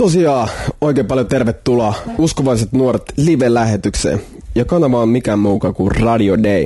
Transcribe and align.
Tosiaan 0.00 0.48
oikein 0.80 1.06
paljon 1.06 1.26
tervetuloa 1.26 1.94
uskovaiset 2.18 2.72
nuoret 2.72 3.02
live-lähetykseen. 3.16 4.20
Ja 4.54 4.64
kanava 4.64 5.00
on 5.00 5.08
mikään 5.08 5.38
muukaan 5.38 5.74
kuin 5.74 5.92
Radio 5.92 6.42
Day. 6.42 6.64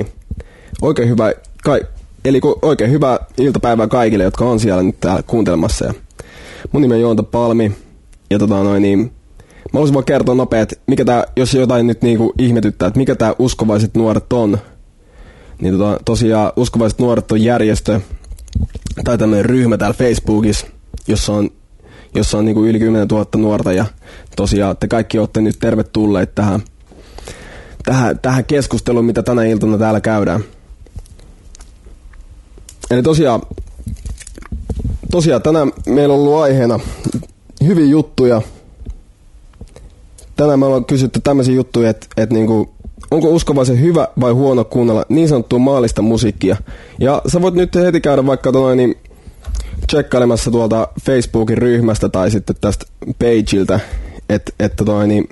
Oikein 0.81 1.09
hyvä, 1.09 1.33
kai, 1.63 1.81
eli 2.25 2.41
oikein 2.61 2.91
hyvää 2.91 3.19
iltapäivää 3.37 3.87
kaikille, 3.87 4.23
jotka 4.23 4.45
on 4.45 4.59
siellä 4.59 4.83
nyt 4.83 4.99
täällä 4.99 5.23
kuuntelemassa. 5.23 5.85
Ja 5.85 5.93
mun 6.71 6.81
nimi 6.81 6.93
on 6.93 7.01
Joonta 7.01 7.23
Palmi. 7.23 7.71
Ja 8.29 8.39
tota 8.39 8.63
noin 8.63 8.81
niin, 8.81 8.99
mä 8.99 9.69
haluaisin 9.73 9.93
vaan 9.93 10.05
kertoa 10.05 10.35
nopeet, 10.35 10.81
mikä 10.87 11.05
tää, 11.05 11.23
jos 11.35 11.53
jotain 11.53 11.87
nyt 11.87 12.01
niinku 12.01 12.33
ihmetyttää, 12.37 12.87
että 12.87 12.99
mikä 12.99 13.15
tää 13.15 13.35
uskovaiset 13.39 13.95
nuoret 13.95 14.33
on. 14.33 14.57
Niin 15.61 15.77
tota, 15.77 15.99
tosiaan 16.05 16.51
uskovaiset 16.55 16.99
nuoret 16.99 17.31
on 17.31 17.43
järjestö 17.43 18.01
tai 19.03 19.17
tämmöinen 19.17 19.45
ryhmä 19.45 19.77
täällä 19.77 19.97
Facebookissa, 19.97 20.67
jossa 21.07 21.33
on 21.33 21.49
jossa 22.15 22.37
on 22.37 22.45
niin 22.45 22.55
kuin 22.55 22.69
yli 22.69 22.79
10 22.79 23.07
000 23.07 23.25
nuorta 23.35 23.73
ja 23.73 23.85
tosiaan 24.35 24.77
te 24.77 24.87
kaikki 24.87 25.19
olette 25.19 25.41
nyt 25.41 25.59
tervetulleet 25.59 26.35
tähän, 26.35 26.61
tähän, 27.85 28.19
tähän 28.19 28.45
keskusteluun, 28.45 29.05
mitä 29.05 29.23
tänä 29.23 29.43
iltana 29.43 29.77
täällä 29.77 30.01
käydään. 30.01 30.43
Eli 32.91 33.03
tosiaan, 33.03 33.41
tosiaan 35.11 35.41
tänään 35.41 35.71
meillä 35.85 36.13
on 36.13 36.19
ollut 36.19 36.41
aiheena 36.41 36.79
hyviä 37.65 37.85
juttuja. 37.85 38.41
Tänään 40.35 40.59
me 40.59 40.65
ollaan 40.65 40.85
kysytty 40.85 41.21
tämmöisiä 41.23 41.55
juttuja, 41.55 41.89
että, 41.89 42.07
että 42.17 42.35
niin 42.35 42.47
kuin, 42.47 42.69
onko 43.11 43.27
uskovaisen 43.29 43.81
hyvä 43.81 44.07
vai 44.19 44.31
huono 44.31 44.63
kuunnella 44.63 45.05
niin 45.09 45.29
sanottua 45.29 45.59
maallista 45.59 46.01
musiikkia. 46.01 46.57
Ja 46.99 47.21
sä 47.27 47.41
voit 47.41 47.55
nyt 47.55 47.75
heti 47.75 48.01
käydä 48.01 48.25
vaikka 48.25 48.51
toi, 48.51 48.75
niin 48.75 48.95
tsekkailemassa 49.87 50.51
tuolta 50.51 50.87
Facebookin 51.01 51.57
ryhmästä 51.57 52.09
tai 52.09 52.31
sitten 52.31 52.55
tästä 52.61 52.85
pageiltä, 53.19 53.79
että 54.29 54.51
et, 54.59 54.73
toi, 54.85 55.07
niin, 55.07 55.29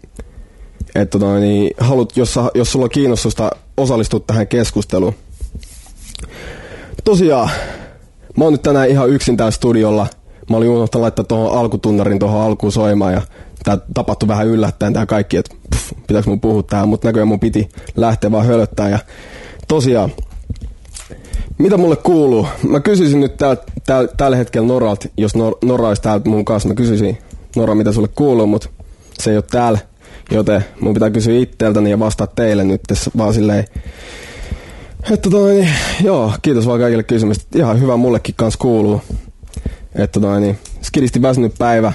että 0.96 1.20
toi, 1.20 1.40
niin, 1.40 1.72
halut, 1.78 2.18
jos, 2.18 2.40
jos 2.56 2.72
sulla 2.72 2.84
on 2.84 2.90
kiinnostusta 2.90 3.52
osallistua 3.78 4.20
tähän 4.20 4.48
keskusteluun. 4.48 5.16
Tosiaan, 7.04 7.50
mä 8.38 8.44
oon 8.44 8.54
nyt 8.54 8.62
tänään 8.62 8.90
ihan 8.90 9.10
yksin 9.10 9.38
täällä 9.38 9.52
studiolla. 9.52 10.08
Mä 10.50 10.58
olin 10.58 10.70
unohtanut 10.70 11.02
laittaa 11.02 11.26
tuohon 11.26 11.60
alkutunnarin 11.60 12.20
tuohon 12.20 12.42
alkuun 12.42 12.72
soimaan 12.72 13.14
ja 13.14 13.22
tää 13.64 13.78
tapahtui 13.94 14.28
vähän 14.28 14.48
yllättäen 14.48 14.94
tää 14.94 15.06
kaikki, 15.06 15.38
että 15.38 15.56
pitääkö 16.08 16.30
mun 16.30 16.42
puhua 16.42 16.64
tähän, 16.64 16.90
mutta 16.90 17.08
näköjään 17.08 17.28
mun 17.28 17.40
piti 17.40 17.70
lähteä 17.96 18.32
vaan 18.32 18.46
hölöttää 18.46 18.90
ja 18.90 19.00
tosiaan 19.68 20.12
mitä 21.58 21.78
mulle 21.78 21.96
kuuluu? 21.96 22.48
Mä 22.68 22.80
kysyisin 22.80 23.20
nyt 23.20 23.38
täl, 23.38 23.56
täl, 23.86 24.08
tällä 24.18 24.38
hetkellä 24.38 24.68
Noralta, 24.68 25.08
jos 25.18 25.36
Nor, 25.36 25.58
Nora 25.64 25.88
olisi 25.88 26.02
täältä 26.02 26.30
mun 26.30 26.46
kanssa, 26.46 26.70
mä 26.70 26.76
kysyisin 26.76 27.18
Nora, 27.56 27.76
mitä 27.76 27.92
sulle 27.92 28.08
kuuluu, 28.16 28.48
mutta 28.48 28.70
se 29.20 29.32
ei 29.32 29.38
ole 29.38 29.44
täällä. 29.52 29.80
Joten 30.32 30.66
mun 30.80 30.94
pitää 30.94 31.10
kysyä 31.10 31.40
itseltäni 31.40 31.90
ja 31.90 32.00
vastaa 32.00 32.28
teille 32.28 32.64
nyt 32.64 32.82
tässä 32.88 33.12
vaan 33.18 33.34
silleen, 33.34 33.66
että 35.12 35.30
toi, 35.30 35.54
niin, 35.54 35.70
joo, 36.04 36.34
kiitos 36.42 36.68
vaan 36.68 36.80
kaikille 36.80 37.04
kysymyksistä. 37.04 37.58
Ihan 37.58 37.82
hyvä 37.82 37.98
mullekin 37.98 38.36
kanssa 38.36 38.60
kuuluu. 38.60 39.02
Että 39.96 40.20
toi, 40.20 40.42
niin, 40.42 40.58
skidisti 40.82 41.22
väsynyt 41.22 41.54
päivä. 41.58 41.94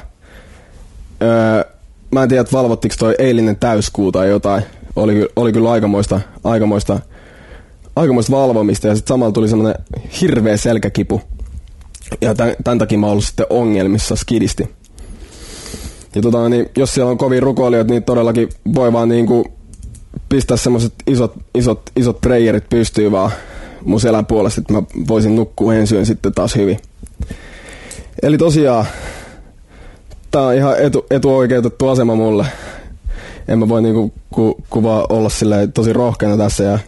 Öö, 1.22 1.64
mä 2.10 2.22
en 2.22 2.28
tiedä, 2.28 2.44
valvottiko 2.52 2.94
toi 2.98 3.14
eilinen 3.18 3.56
täyskuu 3.56 4.12
tai 4.12 4.28
jotain. 4.28 4.62
Oli, 4.96 5.28
oli 5.36 5.52
kyllä 5.52 5.70
aikamoista, 5.70 6.20
aikamoista 6.44 7.00
aikamoista 7.98 8.32
valvomista 8.32 8.86
ja 8.86 8.94
sitten 8.94 9.14
samalla 9.14 9.32
tuli 9.32 9.48
semmoinen 9.48 9.84
hirveä 10.20 10.56
selkäkipu. 10.56 11.20
Ja 12.20 12.34
tämän, 12.34 12.54
tämän 12.64 12.78
takia 12.78 12.98
mä 12.98 13.06
oon 13.06 13.12
ollut 13.12 13.24
sitten 13.24 13.46
ongelmissa 13.50 14.16
skidisti. 14.16 14.68
Ja 16.14 16.22
tota, 16.22 16.48
niin 16.48 16.70
jos 16.76 16.94
siellä 16.94 17.10
on 17.10 17.18
kovin 17.18 17.42
rukoilijoita, 17.42 17.92
niin 17.92 18.02
todellakin 18.02 18.48
voi 18.74 18.92
vaan 18.92 19.08
niinku 19.08 19.44
pistää 20.28 20.56
semmoiset 20.56 20.92
isot, 21.06 21.32
isot, 21.54 21.90
isot 21.96 22.20
prayerit 22.20 22.68
pystyy 22.68 23.12
vaan 23.12 23.30
mun 23.84 24.00
selän 24.00 24.26
puolesta, 24.26 24.60
että 24.60 24.72
mä 24.72 24.82
voisin 25.08 25.36
nukkua 25.36 25.74
ensi 25.74 25.94
yön 25.94 26.06
sitten 26.06 26.34
taas 26.34 26.54
hyvin. 26.54 26.78
Eli 28.22 28.38
tosiaan, 28.38 28.86
tää 30.30 30.42
on 30.42 30.54
ihan 30.54 30.78
etu, 30.78 31.06
etuoikeutettu 31.10 31.88
asema 31.88 32.14
mulle. 32.14 32.46
En 33.48 33.58
mä 33.58 33.68
voi 33.68 33.82
niinku 33.82 34.12
ku, 34.30 34.56
kuvaa 34.70 35.06
olla 35.08 35.28
tosi 35.74 35.92
rohkeana 35.92 36.36
tässä 36.36 36.64
ja 36.64 36.78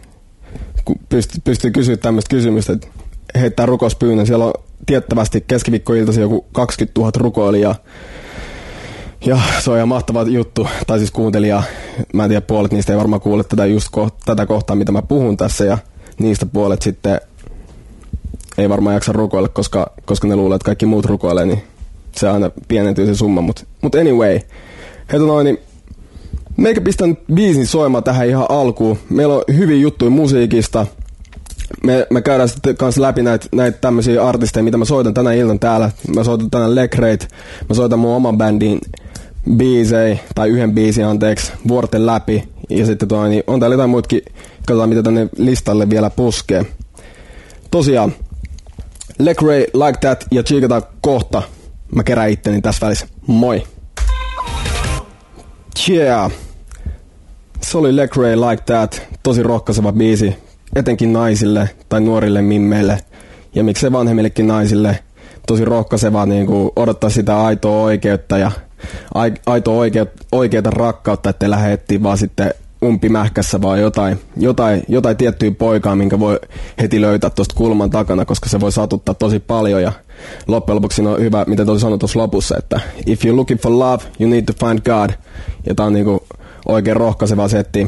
pystyy, 1.09 1.41
pystyy 1.43 1.71
kysyä 1.71 1.97
tämmöistä 1.97 2.29
kysymystä, 2.29 2.73
että 2.73 2.87
heittää 3.35 3.65
rukouspyynnön. 3.65 4.27
Siellä 4.27 4.45
on 4.45 4.53
tiettävästi 4.85 5.43
keskiviikkoiltaisin 5.47 6.21
joku 6.21 6.45
20 6.51 7.01
000 7.01 7.11
rukoilijaa. 7.15 7.75
Ja 9.25 9.39
se 9.59 9.71
on 9.71 9.77
ihan 9.77 9.87
mahtava 9.87 10.23
juttu, 10.23 10.67
tai 10.87 10.97
siis 10.97 11.11
kuuntelija, 11.11 11.63
mä 12.13 12.23
en 12.23 12.29
tiedä 12.29 12.41
puolet 12.41 12.71
niistä 12.71 12.93
ei 12.93 12.97
varmaan 12.97 13.21
kuule 13.21 13.43
tätä 13.43 13.65
just 13.65 13.87
ko- 13.97 14.11
tätä 14.25 14.45
kohtaa, 14.45 14.75
mitä 14.75 14.91
mä 14.91 15.01
puhun 15.01 15.37
tässä, 15.37 15.65
ja 15.65 15.77
niistä 16.19 16.45
puolet 16.45 16.81
sitten 16.81 17.21
ei 18.57 18.69
varmaan 18.69 18.93
jaksa 18.93 19.11
rukoilla, 19.11 19.47
koska, 19.47 19.91
koska 20.05 20.27
ne 20.27 20.35
luulee, 20.35 20.55
että 20.55 20.65
kaikki 20.65 20.85
muut 20.85 21.05
rukoilee, 21.05 21.45
niin 21.45 21.63
se 22.15 22.29
aina 22.29 22.51
pienentyy 22.67 23.05
se 23.05 23.15
summa, 23.15 23.41
mutta 23.41 23.63
mut 23.81 23.95
anyway. 23.95 24.39
Heitä 25.11 25.25
noin, 25.25 25.45
niin 25.45 25.59
Meikä 26.57 26.81
pistän 26.81 27.17
biisin 27.33 27.67
soimaan 27.67 28.03
tähän 28.03 28.27
ihan 28.27 28.45
alkuun. 28.49 28.97
Meillä 29.09 29.33
on 29.33 29.43
hyviä 29.57 29.77
juttuja 29.77 30.11
musiikista. 30.11 30.87
Me, 31.83 32.07
me 32.09 32.21
käydään 32.21 32.49
sitten 32.49 32.77
kanssa 32.77 33.01
läpi 33.01 33.23
näitä 33.23 33.47
näit 33.51 33.81
tämmöisiä 33.81 34.23
artisteja, 34.27 34.63
mitä 34.63 34.77
mä 34.77 34.85
soitan 34.85 35.13
tänä 35.13 35.33
iltan 35.33 35.59
täällä. 35.59 35.91
Mä 36.15 36.23
soitan 36.23 36.51
tänään 36.51 36.75
Lekreit. 36.75 37.27
Mä 37.69 37.75
soitan 37.75 37.99
mun 37.99 38.15
oman 38.15 38.37
bändin 38.37 38.79
biisei, 39.57 40.19
tai 40.35 40.49
yhden 40.49 40.71
biisin 40.71 41.05
anteeksi, 41.05 41.51
vuorten 41.67 42.05
läpi. 42.05 42.43
Ja 42.69 42.85
sitten 42.85 43.07
toi, 43.07 43.29
niin 43.29 43.43
on 43.47 43.59
täällä 43.59 43.73
jotain 43.73 43.89
muutkin, 43.89 44.21
katsotaan 44.65 44.89
mitä 44.89 45.03
tänne 45.03 45.29
listalle 45.37 45.89
vielä 45.89 46.09
puskee. 46.09 46.65
Tosiaan, 47.71 48.13
Lecrae, 49.19 49.59
Like 49.59 49.99
That 49.99 50.25
ja 50.31 50.43
Chiikata 50.43 50.81
kohta. 51.01 51.41
Mä 51.95 52.03
kerään 52.03 52.29
itteni 52.29 52.61
tässä 52.61 52.85
välissä. 52.85 53.07
Moi! 53.27 53.63
Yeah. 55.89 56.31
Se 57.61 57.77
oli 57.77 57.95
Lecrae 57.95 58.35
Like 58.35 58.63
That, 58.65 59.01
tosi 59.23 59.43
rohkaiseva 59.43 59.91
biisi, 59.91 60.35
etenkin 60.75 61.13
naisille 61.13 61.69
tai 61.89 62.01
nuorille 62.01 62.41
mimmeille 62.41 62.99
ja 63.55 63.63
miksei 63.63 63.91
vanhemmillekin 63.91 64.47
naisille. 64.47 64.99
Tosi 65.47 65.65
rohkaiseva 65.65 66.25
niin 66.25 66.47
kuin 66.47 66.71
odottaa 66.75 67.09
sitä 67.09 67.41
aitoa 67.41 67.83
oikeutta 67.83 68.37
ja 68.37 68.51
aitoa 69.45 69.75
oikeut, 69.75 70.09
oikeata 70.31 70.69
rakkautta, 70.69 71.29
ettei 71.29 71.49
lähde 71.49 71.79
vaan 72.03 72.17
sitten 72.17 72.53
umpimähkässä 72.85 73.61
vaan 73.61 73.81
jotain, 73.81 74.19
jotain, 74.37 74.83
jotain 74.87 75.17
tiettyä 75.17 75.51
poikaa, 75.51 75.95
minkä 75.95 76.19
voi 76.19 76.39
heti 76.81 77.01
löytää 77.01 77.29
tuosta 77.29 77.55
kulman 77.55 77.89
takana, 77.89 78.25
koska 78.25 78.49
se 78.49 78.59
voi 78.59 78.71
satuttaa 78.71 79.15
tosi 79.15 79.39
paljon. 79.39 79.81
Ja 79.81 79.91
loppujen 80.47 80.75
lopuksi 80.75 81.01
on 81.01 81.21
hyvä, 81.21 81.45
mitä 81.47 81.65
tuossa 81.65 81.81
sanoi 81.81 81.99
tuossa 81.99 82.19
lopussa, 82.19 82.57
että 82.57 82.79
if 83.05 83.25
you're 83.25 83.35
looking 83.35 83.59
for 83.59 83.71
love, 83.71 84.03
you 84.19 84.29
need 84.29 84.43
to 84.45 84.53
find 84.67 84.79
God. 84.79 85.09
Ja 85.65 85.75
tää 85.75 85.85
on 85.85 85.93
niinku 85.93 86.23
oikein 86.65 86.97
rohkaiseva 86.97 87.47
setti. 87.47 87.87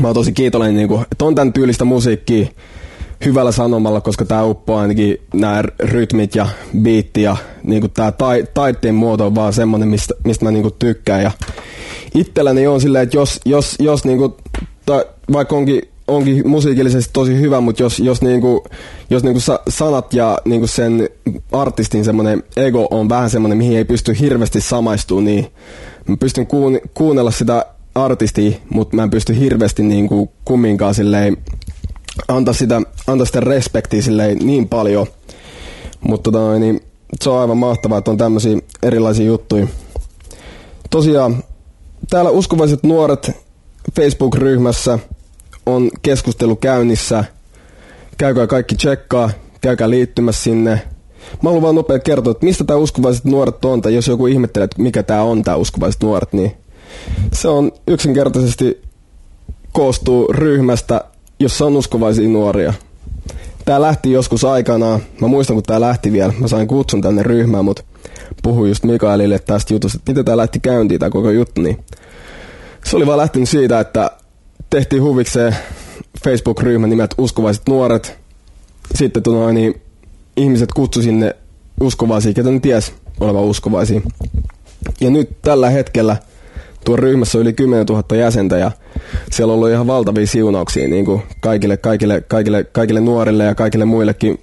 Mä 0.00 0.08
oon 0.08 0.14
tosi 0.14 0.32
kiitollinen, 0.32 0.76
niinku, 0.76 1.00
että 1.12 1.24
on 1.24 1.34
tämän 1.34 1.52
tyylistä 1.52 1.84
musiikkia 1.84 2.46
hyvällä 3.24 3.52
sanomalla, 3.52 4.00
koska 4.00 4.24
tää 4.24 4.44
uppoo 4.44 4.78
ainakin 4.78 5.18
nämä 5.34 5.62
rytmit 5.80 6.34
ja 6.34 6.48
biitti 6.82 7.22
ja 7.22 7.36
niinku 7.62 7.88
tää 7.88 8.12
tai, 8.12 8.44
taiteen 8.54 8.94
muoto 8.94 9.26
on 9.26 9.34
vaan 9.34 9.52
semmonen, 9.52 9.88
mistä, 9.88 10.14
mistä 10.24 10.44
mä 10.44 10.50
niinku 10.50 10.70
tykkään. 10.70 11.22
Ja 11.22 11.30
itselläni 12.16 12.66
on 12.66 12.80
silleen, 12.80 13.02
että 13.02 13.16
jos, 13.16 13.40
jos, 13.44 13.76
jos 13.78 14.04
niinku, 14.04 14.36
ta, 14.86 15.04
vaikka 15.32 15.56
onkin 15.56 15.82
onkin 16.08 16.48
musiikillisesti 16.48 17.10
tosi 17.12 17.40
hyvä, 17.40 17.60
mutta 17.60 17.82
jos, 17.82 17.98
jos, 17.98 18.22
niinku, 18.22 18.64
jos 19.10 19.22
niinku 19.22 19.40
sa, 19.40 19.60
sanat 19.68 20.14
ja 20.14 20.38
niinku 20.44 20.66
sen 20.66 21.08
artistin 21.52 22.04
semmoinen 22.04 22.42
ego 22.56 22.88
on 22.90 23.08
vähän 23.08 23.30
semmoinen, 23.30 23.58
mihin 23.58 23.76
ei 23.76 23.84
pysty 23.84 24.16
hirveästi 24.20 24.60
samaistumaan, 24.60 25.24
niin 25.24 25.46
mä 26.06 26.16
pystyn 26.16 26.46
kuun, 26.46 26.80
kuunnella 26.94 27.30
sitä 27.30 27.66
artistia, 27.94 28.58
mutta 28.70 28.96
mä 28.96 29.02
en 29.02 29.10
pysty 29.10 29.40
hirveästi 29.40 29.82
niinku 29.82 30.32
kumminkaan 30.44 30.94
silleen 30.94 31.36
antaa 32.28 32.54
sitä, 32.54 32.82
antaa 33.06 33.26
sitä 33.26 33.40
respektiä 33.40 34.02
silleen 34.02 34.38
niin 34.38 34.68
paljon. 34.68 35.06
Mutta 36.00 36.30
tota, 36.30 36.58
niin, 36.58 36.80
se 37.20 37.30
on 37.30 37.40
aivan 37.40 37.58
mahtavaa, 37.58 37.98
että 37.98 38.10
on 38.10 38.16
tämmöisiä 38.16 38.58
erilaisia 38.82 39.26
juttuja. 39.26 39.66
Tosiaan, 40.90 41.42
täällä 42.10 42.30
uskovaiset 42.30 42.82
nuoret 42.82 43.30
Facebook-ryhmässä 43.96 44.98
on 45.66 45.90
keskustelu 46.02 46.56
käynnissä. 46.56 47.24
Käykää 48.18 48.46
kaikki 48.46 48.74
tsekkaa, 48.74 49.30
käykää 49.60 49.90
liittymässä 49.90 50.42
sinne. 50.42 50.82
Mä 51.42 51.48
haluan 51.48 51.62
vaan 51.62 51.74
nopea 51.74 51.98
kertoa, 51.98 52.30
että 52.30 52.46
mistä 52.46 52.64
tämä 52.64 52.78
uskovaiset 52.78 53.24
nuoret 53.24 53.64
on, 53.64 53.82
tai 53.82 53.94
jos 53.94 54.08
joku 54.08 54.26
ihmettelee, 54.26 54.64
että 54.64 54.82
mikä 54.82 55.02
tämä 55.02 55.22
on 55.22 55.42
tämä 55.42 55.56
uskovaiset 55.56 56.02
nuoret, 56.02 56.32
niin 56.32 56.52
se 57.32 57.48
on 57.48 57.72
yksinkertaisesti 57.86 58.82
koostuu 59.72 60.32
ryhmästä, 60.32 61.04
jossa 61.40 61.66
on 61.66 61.76
uskovaisia 61.76 62.28
nuoria. 62.28 62.74
Tää 63.64 63.80
lähti 63.80 64.12
joskus 64.12 64.44
aikanaan, 64.44 65.00
mä 65.20 65.28
muistan 65.28 65.56
kun 65.56 65.62
tää 65.62 65.80
lähti 65.80 66.12
vielä, 66.12 66.32
mä 66.38 66.48
sain 66.48 66.68
kutsun 66.68 67.00
tänne 67.00 67.22
ryhmään, 67.22 67.64
mutta 67.64 67.82
puhui 68.42 68.68
just 68.68 68.84
Mikaelille 68.84 69.38
tästä 69.38 69.74
jutusta, 69.74 69.98
että 69.98 70.10
miten 70.10 70.24
tämä 70.24 70.36
lähti 70.36 70.60
käyntiin 70.60 71.00
tämä 71.00 71.10
koko 71.10 71.30
juttu, 71.30 71.60
niin 71.60 71.84
se 72.84 72.96
oli 72.96 73.06
vaan 73.06 73.18
lähtenyt 73.18 73.48
siitä, 73.48 73.80
että 73.80 74.10
tehtiin 74.70 75.02
huvikseen 75.02 75.56
Facebook-ryhmä 76.24 76.86
nimet 76.86 77.14
Uskovaiset 77.18 77.62
nuoret. 77.68 78.18
Sitten 78.94 79.22
tuno, 79.22 79.52
niin, 79.52 79.80
ihmiset 80.36 80.72
kutsu 80.72 81.02
sinne 81.02 81.36
uskovaisia, 81.80 82.34
ketä 82.34 82.50
ne 82.50 82.60
ties 82.60 82.92
olevan 83.20 83.42
uskovaisia. 83.42 84.00
Ja 85.00 85.10
nyt 85.10 85.42
tällä 85.42 85.70
hetkellä 85.70 86.16
tuo 86.84 86.96
ryhmässä 86.96 87.38
on 87.38 87.42
yli 87.42 87.52
10 87.52 87.86
000 87.86 88.16
jäsentä 88.16 88.58
ja 88.58 88.70
siellä 89.32 89.52
on 89.52 89.54
ollut 89.54 89.70
ihan 89.70 89.86
valtavia 89.86 90.26
siunauksia 90.26 90.88
niin 90.88 91.04
kuin 91.04 91.22
kaikille, 91.40 91.76
kaikille, 91.76 92.20
kaikille, 92.20 92.64
kaikille 92.64 93.00
nuorille 93.00 93.44
ja 93.44 93.54
kaikille 93.54 93.84
muillekin 93.84 94.40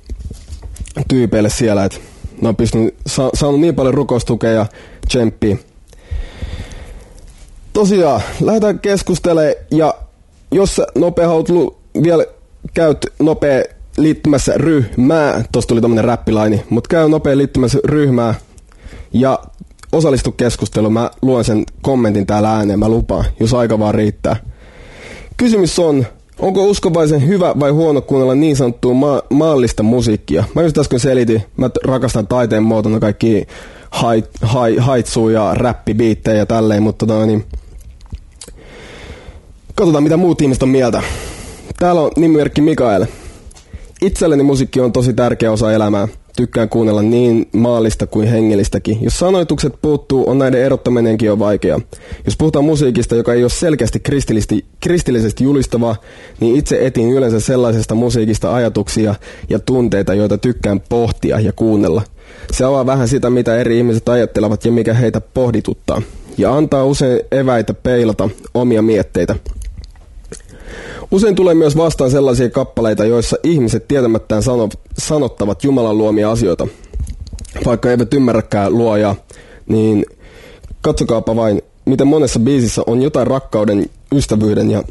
tyypeille 1.08 1.50
siellä, 1.50 1.86
että 1.86 1.98
ne 2.44 2.50
on 2.50 2.56
pystynyt, 2.56 2.96
sa- 3.08 3.30
saanut 3.34 3.60
niin 3.62 3.76
paljon 3.76 3.94
rukoustukea 3.94 4.52
ja 4.52 4.66
tsemppiä. 5.08 5.58
Tosiaan, 7.74 8.22
lähdetään 8.42 8.80
keskustelemaan 8.80 9.54
ja 9.72 9.94
jos 10.52 10.76
sä 10.76 10.88
nopea 10.96 11.28
haluat 11.28 11.50
lu- 11.50 11.78
vielä 12.04 12.26
käyt 12.74 13.08
nopea 13.20 13.64
liittymässä 13.98 14.54
ryhmää, 14.56 15.44
tosta 15.52 15.68
tuli 15.70 15.82
tämmönen 15.82 16.06
räppilaini, 16.06 16.64
mutta 16.70 16.88
käy 16.88 17.10
nopea 17.10 17.38
liittymässä 17.38 17.80
ryhmää 17.86 18.36
ja 19.14 19.40
osallistu 19.92 20.32
keskusteluun. 20.32 20.94
Mä 20.94 21.12
luen 21.22 21.44
sen 21.44 21.64
kommentin 21.82 22.26
täällä 22.26 22.52
ääneen, 22.56 22.80
mä 22.80 22.90
lupaan, 22.90 23.26
jos 23.40 23.54
aika 23.54 23.80
vaan 23.80 23.96
riittää. 23.96 24.36
Kysymys 25.38 25.80
on, 25.80 26.06
onko 26.44 26.66
uskovaisen 26.66 27.28
hyvä 27.28 27.54
vai 27.60 27.72
huono 27.72 28.02
kuunnella 28.02 28.36
niin 28.36 28.56
sanottua 28.56 28.94
ma- 28.94 29.22
maallista 29.30 29.84
musiikkia? 29.84 30.44
Mä 30.56 30.62
just 30.62 30.78
äsken 30.78 31.00
selitin, 31.00 31.44
mä 31.58 31.70
rakastan 31.86 32.28
taiteen 32.28 32.64
muotona 32.64 33.00
kaikki 33.00 33.48
hait, 33.92 34.26
hai, 34.42 34.78
haitsuu 34.78 35.30
ja 35.30 35.54
räppibiittejä 35.54 36.38
ja 36.38 36.46
tälleen, 36.46 36.84
mutta 36.84 37.06
tota, 37.06 37.26
niin, 37.26 37.46
katsotaan 39.76 40.04
mitä 40.04 40.18
muut 40.18 40.42
ihmiset 40.42 40.64
on 40.64 40.70
mieltä. 40.70 41.04
Täällä 41.80 42.02
on 42.02 42.12
nimimerkki 42.18 42.62
Mikael. 42.62 43.06
Itselleni 44.02 44.44
musiikki 44.44 44.80
on 44.80 44.92
tosi 44.92 45.14
tärkeä 45.14 45.52
osa 45.52 45.74
elämää. 45.74 46.08
Tykkään 46.36 46.70
kuunnella 46.70 47.02
niin 47.02 47.50
maallista 47.52 48.08
kuin 48.08 48.28
hengellistäkin. 48.28 48.98
Jos 49.02 49.20
sanoitukset 49.20 49.74
puuttuu, 49.82 50.30
on 50.30 50.40
näiden 50.40 50.62
erottaminenkin 50.62 51.28
jo 51.28 51.40
vaikea. 51.40 51.80
Jos 52.26 52.38
puhutaan 52.38 52.66
musiikista, 52.66 53.16
joka 53.16 53.34
ei 53.34 53.44
ole 53.44 53.50
selkeästi 53.50 54.00
kristillisesti, 54.00 54.66
kristillisesti 54.80 55.44
julistava, 55.44 55.96
niin 56.40 56.56
itse 56.56 56.86
etin 56.86 57.12
yleensä 57.12 57.40
sellaisesta 57.40 57.96
musiikista 57.96 58.56
ajatuksia 58.56 59.16
ja 59.50 59.60
tunteita, 59.60 60.14
joita 60.14 60.38
tykkään 60.38 60.82
pohtia 60.90 61.40
ja 61.40 61.54
kuunnella. 61.54 62.02
Se 62.52 62.66
avaa 62.66 62.86
vähän 62.86 63.08
sitä, 63.08 63.30
mitä 63.30 63.58
eri 63.58 63.78
ihmiset 63.78 64.10
ajattelevat 64.10 64.66
ja 64.66 64.72
mikä 64.72 64.94
heitä 64.94 65.22
pohdituttaa. 65.22 66.02
Ja 66.38 66.56
antaa 66.56 66.86
usein 66.86 67.22
eväitä 67.32 67.74
peilata 67.74 68.30
omia 68.54 68.82
mietteitä. 68.82 69.36
Usein 71.14 71.36
tulee 71.36 71.54
myös 71.54 71.78
vastaan 71.78 72.12
sellaisia 72.12 72.50
kappaleita, 72.50 73.06
joissa 73.06 73.38
ihmiset 73.44 73.88
tietämättään 73.88 74.44
sano, 74.44 74.70
sanottavat 74.98 75.64
Jumalan 75.64 75.98
luomia 75.98 76.32
asioita. 76.32 76.68
Vaikka 77.66 77.92
eivät 77.92 78.14
ymmärräkään 78.14 78.78
luoja, 78.78 79.16
niin 79.68 80.06
katsokaapa 80.82 81.36
vain, 81.36 81.62
miten 81.86 82.08
monessa 82.08 82.40
biisissä 82.40 82.82
on 82.88 83.02
jotain 83.02 83.28
rakkauden, 83.28 83.86
ystävyyden 84.16 84.72
ja 84.72 84.84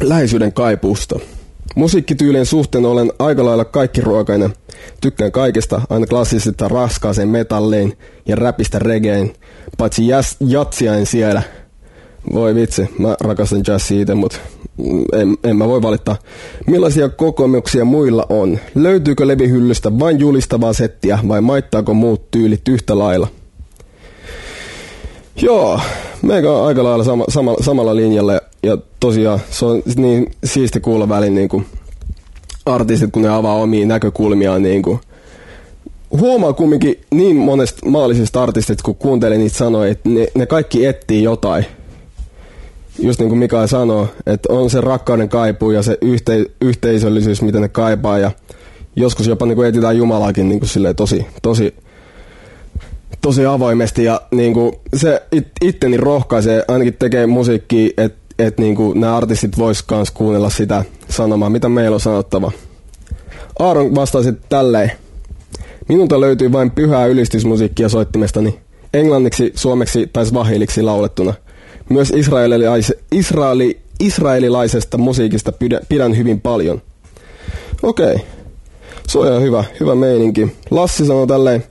läheisyyden 0.00 0.52
kaipuusta. 0.52 1.18
Musiikkityylien 1.76 2.46
suhteen 2.46 2.86
olen 2.86 3.12
aika 3.18 3.44
lailla 3.44 3.64
kaikki 3.64 4.00
ruokainen. 4.00 4.54
Tykkään 5.00 5.32
kaikesta, 5.32 5.80
aina 5.90 6.06
klassisesta 6.06 6.68
raskaaseen 6.68 7.28
metalliin 7.28 7.98
ja 8.26 8.36
räpistä 8.36 8.78
regeen, 8.78 9.32
paitsi 9.78 10.02
jatsia 10.40 10.94
en 10.94 11.06
siedä. 11.06 11.42
Voi 12.32 12.54
vitsi, 12.54 12.88
mä 12.98 13.16
rakastan 13.20 13.62
jazzia 13.66 14.00
itse, 14.00 14.14
mutta 14.14 14.38
en, 15.12 15.36
en 15.44 15.56
mä 15.56 15.68
voi 15.68 15.82
valittaa. 15.82 16.16
Millaisia 16.66 17.08
kokemuksia 17.08 17.84
muilla 17.84 18.26
on? 18.28 18.58
Löytyykö 18.74 19.26
levihyllystä 19.26 19.98
vain 19.98 20.20
julistavaa 20.20 20.72
settiä 20.72 21.18
vai 21.28 21.40
maittaako 21.40 21.94
muut 21.94 22.30
tyylit 22.30 22.68
yhtä 22.68 22.98
lailla? 22.98 23.28
Joo, 25.42 25.80
meikä 26.22 26.52
on 26.52 26.66
aika 26.66 26.84
lailla 26.84 27.04
sama, 27.04 27.24
sama, 27.28 27.56
samalla 27.60 27.96
linjalla 27.96 28.32
ja 28.62 28.78
tosiaan 29.00 29.40
se 29.50 29.64
on 29.64 29.82
niin 29.96 30.30
siisti 30.44 30.80
kuulla 30.80 31.08
välin 31.08 31.34
niin 31.34 31.48
kuin 31.48 31.66
artistit, 32.66 33.12
kun 33.12 33.22
ne 33.22 33.28
avaa 33.28 33.54
omia 33.54 33.86
näkökulmiaan 33.86 34.62
niin 34.62 34.82
kuin, 34.82 35.00
huomaa 36.10 36.52
kumminkin 36.52 37.00
niin 37.14 37.36
monesta 37.36 37.86
maallisista 37.86 38.42
artistista, 38.42 38.82
kun 38.84 38.94
kuuntelin 38.94 39.40
niitä 39.40 39.56
sanoja, 39.56 39.90
että 39.90 40.08
ne, 40.08 40.26
ne 40.34 40.46
kaikki 40.46 40.86
etsii 40.86 41.22
jotain– 41.22 41.66
just 42.98 43.20
niin 43.20 43.28
kuin 43.28 43.38
Mikael 43.38 43.66
sanoo, 43.66 44.08
että 44.26 44.52
on 44.52 44.70
se 44.70 44.80
rakkauden 44.80 45.28
kaipuu 45.28 45.70
ja 45.70 45.82
se 45.82 45.98
yhte, 46.00 46.46
yhteisöllisyys, 46.60 47.42
mitä 47.42 47.60
ne 47.60 47.68
kaipaa 47.68 48.18
ja 48.18 48.30
joskus 48.96 49.26
jopa 49.26 49.46
niin 49.46 49.56
kuin 49.56 49.68
etsitään 49.68 49.96
Jumalaakin 49.96 50.48
niin 50.48 50.60
kuin 50.60 50.96
tosi, 50.96 51.26
tosi, 51.42 51.74
tosi 53.20 53.46
avoimesti 53.46 54.04
ja 54.04 54.20
niin 54.30 54.54
kuin 54.54 54.72
se 54.96 55.22
it, 55.32 55.48
itteni 55.60 55.96
rohkaisee, 55.96 56.64
ainakin 56.68 56.94
tekee 56.98 57.26
musiikkia, 57.26 57.90
että 57.96 58.22
et 58.38 58.58
niin 58.58 58.76
kuin 58.76 59.00
nämä 59.00 59.16
artistit 59.16 59.58
vois 59.58 59.82
kans 59.82 60.10
kuunnella 60.10 60.50
sitä 60.50 60.84
sanomaa, 61.08 61.50
mitä 61.50 61.68
meillä 61.68 61.94
on 61.94 62.00
sanottava. 62.00 62.52
Aaron 63.58 63.94
vastasi 63.94 64.32
tälleen. 64.48 64.92
Minulta 65.88 66.20
löytyy 66.20 66.52
vain 66.52 66.70
pyhää 66.70 67.06
ylistysmusiikkia 67.06 67.88
soittimestani, 67.88 68.58
englanniksi, 68.94 69.52
suomeksi 69.54 70.06
tai 70.12 70.26
svahiliksi 70.26 70.82
laulettuna– 70.82 71.34
myös 71.92 72.12
israelilais, 72.16 72.92
israeli, 73.12 73.78
israelilaisesta 74.00 74.98
musiikista 74.98 75.52
pidän 75.88 76.16
hyvin 76.16 76.40
paljon. 76.40 76.82
Okei. 77.82 78.14
Okay. 78.14 78.26
Se 79.08 79.18
on 79.18 79.42
hyvä, 79.42 79.64
hyvä 79.80 79.94
meininki. 79.94 80.56
Lassi 80.70 81.06
sanoo 81.06 81.26
tälleen, 81.26 81.64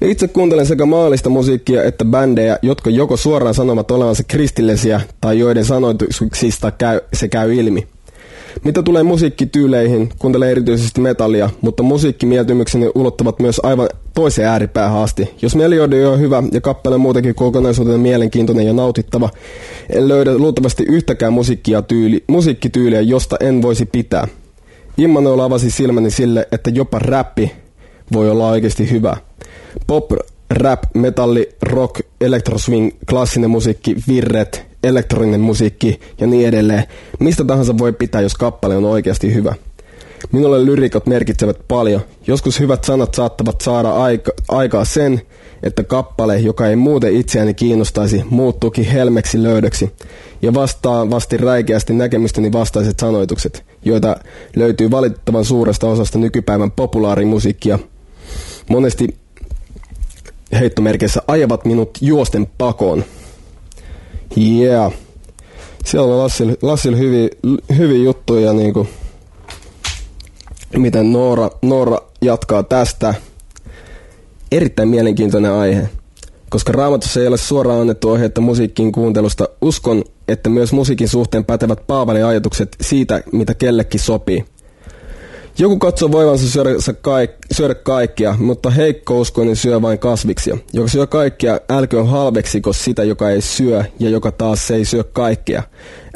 itse 0.00 0.28
kuuntelen 0.28 0.66
sekä 0.66 0.86
maallista 0.86 1.30
musiikkia 1.30 1.84
että 1.84 2.04
bändejä, 2.04 2.58
jotka 2.62 2.90
joko 2.90 3.16
suoraan 3.16 3.54
sanovat 3.54 3.90
olevansa 3.90 4.22
kristillisiä 4.28 5.00
tai 5.20 5.38
joiden 5.38 5.64
sanoituksista 5.64 6.70
käy, 6.70 7.00
se 7.12 7.28
käy 7.28 7.54
ilmi. 7.54 7.86
Mitä 8.64 8.82
tulee 8.82 9.02
musiikkityyleihin, 9.02 10.08
kuuntelen 10.18 10.50
erityisesti 10.50 11.00
metallia, 11.00 11.50
mutta 11.60 11.82
musiikkimieltymykseni 11.82 12.90
ulottuvat 12.94 13.38
myös 13.38 13.60
aivan 13.64 13.88
toiseen 14.14 14.48
ääripäähän 14.48 15.02
asti. 15.02 15.30
Jos 15.42 15.56
melodi 15.56 16.04
on 16.04 16.20
hyvä 16.20 16.42
ja 16.52 16.60
kappale 16.60 16.98
muutenkin 16.98 17.34
kokonaisuutena 17.34 17.98
mielenkiintoinen 17.98 18.66
ja 18.66 18.72
nautittava, 18.72 19.30
en 19.90 20.08
löydä 20.08 20.38
luultavasti 20.38 20.84
yhtäkään 20.88 21.32
musiikkia 21.32 21.82
tyyli, 21.82 22.24
musiikkityyliä, 22.26 23.00
josta 23.00 23.36
en 23.40 23.62
voisi 23.62 23.86
pitää. 23.86 24.28
Immanuel 24.98 25.40
avasi 25.40 25.70
silmäni 25.70 26.10
sille, 26.10 26.48
että 26.52 26.70
jopa 26.70 26.98
räppi 26.98 27.52
voi 28.12 28.30
olla 28.30 28.48
oikeasti 28.48 28.90
hyvä. 28.90 29.16
Pop, 29.86 30.12
rap, 30.50 30.82
metalli, 30.94 31.48
rock, 31.62 32.00
electroswing, 32.20 32.90
klassinen 33.10 33.50
musiikki, 33.50 33.96
virret, 34.08 34.69
elektroninen 34.82 35.40
musiikki 35.40 36.00
ja 36.20 36.26
niin 36.26 36.48
edelleen. 36.48 36.84
Mistä 37.18 37.44
tahansa 37.44 37.78
voi 37.78 37.92
pitää, 37.92 38.20
jos 38.20 38.34
kappale 38.34 38.76
on 38.76 38.84
oikeasti 38.84 39.34
hyvä. 39.34 39.54
Minulle 40.32 40.64
lyrikot 40.64 41.06
merkitsevät 41.06 41.56
paljon. 41.68 42.00
Joskus 42.26 42.60
hyvät 42.60 42.84
sanat 42.84 43.14
saattavat 43.14 43.60
saada 43.60 43.90
aika, 43.90 44.32
aikaa 44.48 44.84
sen, 44.84 45.20
että 45.62 45.82
kappale, 45.82 46.38
joka 46.38 46.66
ei 46.66 46.76
muuten 46.76 47.16
itseäni 47.16 47.54
kiinnostaisi, 47.54 48.24
muuttuukin 48.30 48.84
helmeksi 48.84 49.42
löydöksi. 49.42 49.92
Ja 50.42 50.54
vastaa 50.54 51.10
vasti 51.10 51.36
räikeästi 51.36 51.92
näkemysteni 51.92 52.52
vastaiset 52.52 52.98
sanoitukset, 52.98 53.64
joita 53.84 54.16
löytyy 54.56 54.90
valitettavan 54.90 55.44
suuresta 55.44 55.86
osasta 55.86 56.18
nykypäivän 56.18 56.70
populaarimusiikkia. 56.70 57.78
Monesti 58.68 59.16
heittomerkeissä 60.52 61.22
ajavat 61.26 61.64
minut 61.64 61.98
juosten 62.00 62.46
pakoon. 62.58 63.04
Yeah. 64.38 64.92
Siellä 65.84 66.12
on 66.12 66.18
Lassil, 66.18 66.56
Lassil 66.62 66.96
hyviä, 66.96 67.28
hyviä 67.76 68.04
juttuja, 68.04 68.52
niin 68.52 68.72
kuin, 68.72 68.88
miten 70.76 71.12
Noora, 71.12 71.50
Noora 71.62 71.98
jatkaa 72.22 72.62
tästä. 72.62 73.14
Erittäin 74.52 74.88
mielenkiintoinen 74.88 75.52
aihe. 75.52 75.88
Koska 76.50 76.72
raamatussa 76.72 77.20
ei 77.20 77.26
ole 77.26 77.36
suoraan 77.36 77.80
annettu 77.80 78.10
ohjeita 78.10 78.40
musiikin 78.40 78.92
kuuntelusta, 78.92 79.48
uskon, 79.62 80.04
että 80.28 80.50
myös 80.50 80.72
musiikin 80.72 81.08
suhteen 81.08 81.44
pätevät 81.44 81.86
Paavalin 81.86 82.24
ajatukset 82.24 82.76
siitä, 82.80 83.22
mitä 83.32 83.54
kellekin 83.54 84.00
sopii– 84.00 84.44
joku 85.60 85.78
katsoo 85.78 86.12
voivansa 86.12 86.48
syödä, 86.48 86.70
kaik- 87.00 87.46
syödä 87.52 87.74
kaikkia, 87.74 88.34
mutta 88.38 88.70
heikkouskoinen 88.70 89.56
syö 89.56 89.82
vain 89.82 89.98
kasviksia. 89.98 90.58
Joka 90.72 90.88
syö 90.88 91.06
kaikkia, 91.06 91.60
älköön 91.68 92.06
halveksiko 92.06 92.72
sitä, 92.72 93.04
joka 93.04 93.30
ei 93.30 93.40
syö, 93.40 93.84
ja 93.98 94.10
joka 94.10 94.32
taas 94.32 94.70
ei 94.70 94.84
syö 94.84 95.04
kaikkea. 95.04 95.62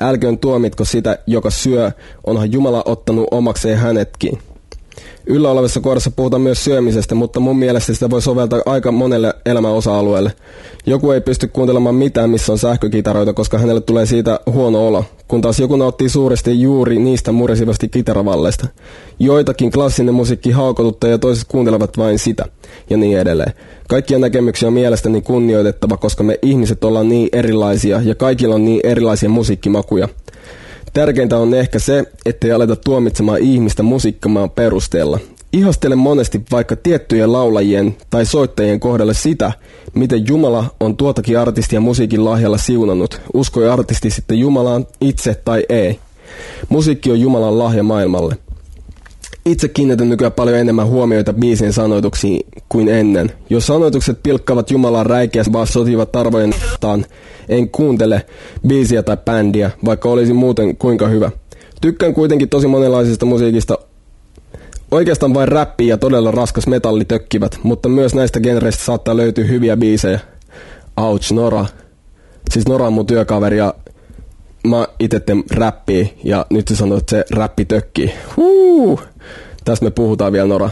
Älköön 0.01 0.39
tuomitko 0.39 0.85
sitä, 0.85 1.19
joka 1.27 1.51
syö, 1.51 1.91
onhan 2.27 2.53
Jumala 2.53 2.83
ottanut 2.87 3.29
omakseen 3.31 3.79
hänetkin. 3.79 4.39
Yllä 5.27 5.51
olevassa 5.51 5.81
kohdassa 5.81 6.11
puhutaan 6.11 6.43
myös 6.43 6.65
syömisestä, 6.65 7.15
mutta 7.15 7.41
mun 7.41 7.59
mielestä 7.59 7.95
sitä 7.95 8.11
voi 8.11 8.23
soveltaa 8.23 8.61
aika 8.67 8.93
monelle 8.93 9.35
elämän 9.47 9.73
osa-alueelle. 9.73 10.33
Joku 10.87 11.11
ei 11.11 11.21
pysty 11.21 11.49
kuuntelemaan 11.49 11.95
mitään, 11.95 12.31
missä 12.31 12.53
on 12.53 12.59
sähkökitaroita, 12.59 13.33
koska 13.33 13.59
hänelle 13.59 13.81
tulee 13.81 14.07
siitä 14.07 14.41
huono 14.47 14.87
olo, 14.87 15.05
kun 15.35 15.41
taas 15.41 15.61
joku 15.61 15.77
nauttii 15.77 16.09
suuresti 16.09 16.61
juuri 16.61 16.99
niistä 16.99 17.33
murisivasti 17.33 17.89
kitaravalleista. 17.89 18.67
Joitakin 19.19 19.71
klassinen 19.71 20.15
musiikki 20.15 20.51
haukotuttaa 20.51 21.11
ja 21.11 21.19
toiset 21.19 21.45
kuuntelevat 21.49 21.99
vain 21.99 22.19
sitä, 22.19 22.45
ja 22.91 22.97
niin 22.97 23.19
edelleen. 23.19 23.53
Kaikkia 23.89 24.19
näkemyksiä 24.19 24.69
on 24.69 24.73
mielestäni 24.73 25.23
kunnioitettava, 25.23 25.97
koska 25.97 26.25
me 26.25 26.39
ihmiset 26.43 26.85
ollaan 26.85 27.09
niin 27.09 27.29
erilaisia 27.33 28.01
ja 28.05 28.15
kaikilla 28.15 28.55
on 28.55 28.65
niin 28.65 28.81
erilaisia 28.85 29.29
musiikkimakuja. 29.29 30.09
Tärkeintä 30.93 31.39
on 31.39 31.55
ehkä 31.55 31.79
se, 31.79 32.05
ettei 32.27 32.53
aleta 32.53 32.77
tuomitsemaan 32.77 33.41
ihmistä 33.41 33.83
musiikkamaan 33.83 34.51
perusteella. 34.51 35.19
Ihastele 35.55 35.95
monesti 35.95 36.43
vaikka 36.51 36.77
tiettyjen 36.77 37.33
laulajien 37.33 37.97
tai 38.11 38.27
soittajien 38.27 38.81
kohdalle 38.81 39.15
sitä, 39.15 39.53
miten 39.95 40.29
Jumala 40.29 40.65
on 40.81 40.97
tuotakin 40.97 41.39
artistia 41.39 41.81
musiikin 41.81 42.25
lahjalla 42.25 42.59
siunannut. 42.59 43.21
Uskoi 43.35 43.69
artisti 43.69 44.11
sitten 44.11 44.39
Jumalaan 44.39 44.87
itse 45.01 45.35
tai 45.35 45.65
ei. 45.69 45.99
Musiikki 46.69 47.11
on 47.11 47.21
Jumalan 47.21 47.59
lahja 47.59 47.83
maailmalle. 47.83 48.37
Itse 49.47 49.69
kiinnitän 49.69 50.09
nykyään 50.09 50.33
paljon 50.33 50.59
enemmän 50.59 50.87
huomioita 50.87 51.33
biisien 51.33 51.73
sanoituksiin 51.73 52.41
kuin 52.69 52.89
ennen. 52.89 53.33
Jos 53.51 53.67
sanoitukset 53.67 54.23
pilkkavat 54.23 54.71
Jumalan 54.71 55.07
räikeästi 55.07 55.53
vaan 55.53 55.67
sotivat 55.67 56.13
tarvojen 56.13 56.55
en 57.49 57.69
kuuntele 57.69 58.27
biisiä 58.67 59.03
tai 59.03 59.17
bändiä, 59.25 59.71
vaikka 59.85 60.09
olisi 60.09 60.33
muuten 60.33 60.77
kuinka 60.77 61.09
hyvä. 61.09 61.31
Tykkään 61.81 62.15
kuitenkin 62.15 62.49
tosi 62.49 62.67
monenlaisista 62.67 63.27
musiikista. 63.27 63.79
Oikeastaan 64.95 65.35
vain 65.35 65.49
räppi 65.49 65.87
ja 65.87 65.99
todella 65.99 66.31
raskas 66.31 66.67
metalli 66.67 67.05
tökkivät, 67.05 67.59
mutta 67.63 67.89
myös 67.89 68.15
näistä 68.15 68.41
genreistä 68.41 68.85
saattaa 68.85 69.17
löytyä 69.17 69.45
hyviä 69.45 69.77
biisejä. 69.77 70.21
Ouch, 70.97 71.33
Nora. 71.33 71.67
Siis 72.51 72.69
Nora 72.69 72.87
on 72.87 72.93
mun 72.93 73.07
työkaveri 73.07 73.59
ja 73.59 73.75
mä 74.67 74.87
itse 75.01 75.21
teen 75.21 75.45
räppiä 75.51 76.07
ja 76.25 76.47
nyt 76.51 76.69
se 76.69 76.77
sanoo, 76.77 76.99
että 76.99 77.11
se 77.11 77.25
räppi 77.31 77.65
tökkii. 77.65 78.15
Huu! 78.37 79.01
Tästä 79.65 79.85
me 79.85 79.91
puhutaan 79.91 80.33
vielä 80.33 80.49
Nora. 80.49 80.71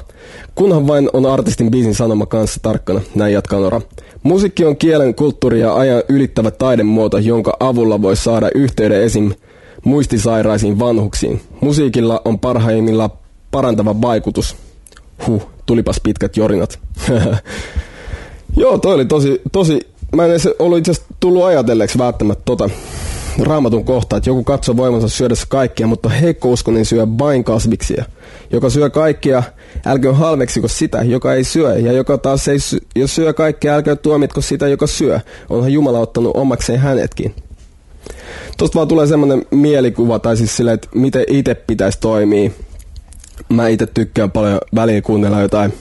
Kunhan 0.55 0.87
vain 0.87 1.11
on 1.13 1.27
artistin 1.27 1.71
biisin 1.71 1.95
sanoma 1.95 2.27
kanssa 2.27 2.61
tarkkana, 2.63 3.01
näin 3.15 3.33
jatkaa 3.33 3.61
Nora. 3.61 3.81
Musiikki 4.23 4.65
on 4.65 4.77
kielen, 4.77 5.15
kulttuuri 5.15 5.61
ja 5.61 5.75
ajan 5.75 6.03
ylittävä 6.09 6.51
taidemuoto, 6.51 7.19
jonka 7.19 7.57
avulla 7.61 8.03
voi 8.03 8.17
saada 8.17 8.51
yhteyden 8.55 9.03
esim. 9.03 9.33
muistisairaisiin 9.85 10.79
vanhuksiin. 10.79 11.41
Musiikilla 11.61 12.23
on 12.25 12.39
parhaimmillaan 12.39 13.22
parantava 13.53 14.01
vaikutus. 14.01 14.57
Huh, 15.27 15.49
tulipas 15.67 16.01
pitkät 16.03 16.37
jorinat. 16.37 16.79
Joo, 18.57 18.79
toi 18.79 18.95
oli 18.95 19.05
tosi, 19.05 19.41
tosi, 19.53 19.81
mä 20.17 20.27
en 20.27 20.31
ollut 20.59 20.79
itse 20.79 20.91
asiassa 20.91 21.15
tullut 21.21 21.45
ajatelleeksi 21.45 21.99
välttämättä 21.99 22.43
tota 22.45 22.71
raamatun 23.39 23.85
kohta, 23.85 24.17
että 24.17 24.31
joku 24.31 24.45
katsoo 24.45 24.77
voimansa 24.77 25.09
syödessä 25.09 25.47
kaikkia, 25.49 25.87
mutta 25.87 26.09
heikkouskonen 26.09 26.85
syö 26.85 27.07
vain 27.19 27.45
kasviksia. 27.45 28.05
Joka 28.51 28.71
syö 28.71 28.91
kaikkia, 28.91 29.43
älkää 29.87 30.13
halveksiko 30.13 30.69
sitä, 30.69 31.03
joka 31.03 31.35
ei 31.35 31.45
syö, 31.45 31.79
ja 31.79 31.93
joka 31.93 32.19
taas 32.19 32.49
ei 32.49 32.59
sy- 32.59 32.87
jos 32.97 33.15
syö 33.15 33.33
kaikkea, 33.33 33.75
älkää 33.75 33.97
tuomitko 33.97 34.41
sitä, 34.41 34.69
joka 34.69 34.87
syö. 34.87 35.21
Onhan 35.51 35.73
Jumala 35.73 35.99
ottanut 35.99 36.37
omakseen 36.37 36.79
hänetkin. 36.79 37.35
Tuosta 38.59 38.77
vaan 38.77 38.89
tulee 38.89 39.07
semmoinen 39.07 39.47
mielikuva, 39.51 40.19
tai 40.19 40.37
siis 40.37 40.57
silleen, 40.57 40.75
että 40.75 40.89
miten 40.95 41.25
itse 41.29 41.55
pitäisi 41.55 42.01
toimia. 42.01 42.51
Mä 43.49 43.69
itse 43.69 43.87
tykkään 43.87 44.31
paljon 44.31 44.61
väliin 44.75 45.03
kuunnella 45.03 45.41
jotain 45.41 45.73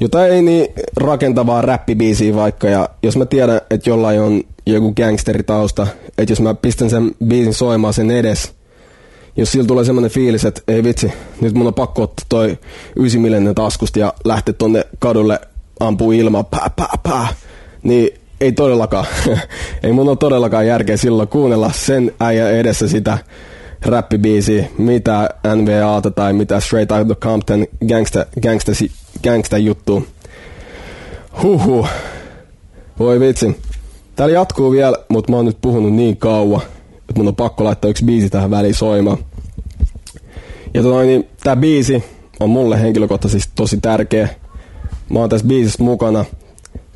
jotain 0.00 0.32
ei 0.32 0.42
niin 0.42 0.66
rakentavaa 0.96 1.62
räppibiisiä 1.62 2.34
vaikka, 2.34 2.68
ja 2.68 2.88
jos 3.02 3.16
mä 3.16 3.26
tiedän, 3.26 3.60
että 3.70 3.90
jollain 3.90 4.20
on 4.20 4.42
joku 4.66 4.92
gangsteritausta, 4.94 5.86
että 6.18 6.32
jos 6.32 6.40
mä 6.40 6.54
pistän 6.54 6.90
sen 6.90 7.14
biisin 7.26 7.54
soimaan 7.54 7.94
sen 7.94 8.10
edes, 8.10 8.52
jos 9.36 9.52
sillä 9.52 9.66
tulee 9.66 9.84
semmoinen 9.84 10.10
fiilis, 10.10 10.44
että 10.44 10.60
ei 10.68 10.84
vitsi, 10.84 11.12
nyt 11.40 11.54
mun 11.54 11.66
on 11.66 11.74
pakko 11.74 12.02
ottaa 12.02 12.26
toi 12.28 12.58
9 12.96 13.22
taskusta 13.54 13.98
ja 13.98 14.12
lähteä 14.24 14.54
tonne 14.54 14.84
kadulle 14.98 15.40
ampuu 15.80 16.12
ilmaa, 16.12 16.44
pää, 16.44 16.70
pää, 16.76 16.98
pää, 17.02 17.28
niin 17.82 18.10
ei 18.40 18.52
todellakaan, 18.52 19.06
ei 19.82 19.92
mun 19.92 20.08
ole 20.08 20.16
todellakaan 20.16 20.66
järkeä 20.66 20.96
silloin 20.96 21.28
kuunnella 21.28 21.70
sen 21.74 22.12
äijän 22.20 22.52
edessä 22.52 22.88
sitä 22.88 23.18
räppibiisiä, 23.86 24.66
mitä 24.78 25.30
NVAta 25.56 26.10
tai 26.10 26.32
mitä 26.32 26.60
Straight 26.60 26.92
Outta 26.92 27.14
Compton 27.14 27.66
gangsta, 27.88 28.26
gangsta, 28.42 28.72
gangsta 29.24 29.58
juttu. 29.58 30.06
Huhu. 31.42 31.86
Voi 32.98 33.20
vitsi. 33.20 33.60
Täällä 34.16 34.34
jatkuu 34.34 34.70
vielä, 34.70 34.96
mutta 35.08 35.32
mä 35.32 35.36
oon 35.36 35.46
nyt 35.46 35.58
puhunut 35.60 35.92
niin 35.92 36.16
kauan, 36.16 36.62
että 36.98 37.12
mun 37.16 37.28
on 37.28 37.36
pakko 37.36 37.64
laittaa 37.64 37.90
yksi 37.90 38.04
biisi 38.04 38.30
tähän 38.30 38.50
väliin 38.50 38.74
soimaan. 38.74 39.18
Ja 40.74 40.82
tota, 40.82 41.02
niin, 41.02 41.28
tää 41.44 41.56
biisi 41.56 42.04
on 42.40 42.50
mulle 42.50 42.80
henkilökohtaisesti 42.80 43.52
tosi 43.54 43.78
tärkeä. 43.82 44.28
Mä 45.08 45.18
oon 45.18 45.28
tässä 45.28 45.46
biisissä 45.46 45.82
mukana. 45.82 46.24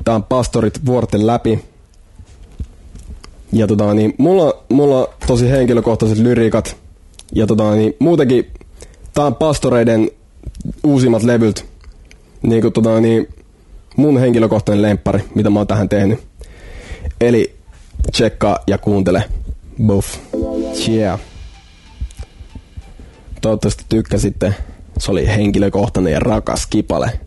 Tää 0.03 0.15
on 0.15 0.23
Pastorit 0.23 0.85
vuorten 0.85 1.27
läpi. 1.27 1.68
Ja 3.51 3.67
tota, 3.67 3.93
niin, 3.93 4.13
mulla, 4.17 4.63
mulla 4.69 4.99
on 4.99 5.07
tosi 5.27 5.49
henkilökohtaiset 5.49 6.17
lyriikat. 6.17 6.75
Ja 7.35 7.47
tota, 7.47 7.75
niin, 7.75 7.95
muutenkin 7.99 8.51
tää 9.13 9.25
on 9.25 9.35
Pastoreiden 9.35 10.11
uusimmat 10.83 11.23
levyt. 11.23 11.65
Niin 12.41 12.61
kuin 12.61 12.73
tota, 12.73 13.01
niin, 13.01 13.27
mun 13.95 14.17
henkilökohtainen 14.17 14.81
lemppari, 14.81 15.23
mitä 15.35 15.49
mä 15.49 15.59
oon 15.59 15.67
tähän 15.67 15.89
tehnyt. 15.89 16.19
Eli 17.21 17.55
tsekkaa 18.11 18.59
ja 18.67 18.77
kuuntele. 18.77 19.23
Buff. 19.85 20.17
Yeah. 20.89 21.19
Toivottavasti 23.41 23.85
tykkäsitte. 23.89 24.53
Se 24.99 25.11
oli 25.11 25.27
henkilökohtainen 25.27 26.13
ja 26.13 26.19
rakas 26.19 26.67
kipale. 26.67 27.19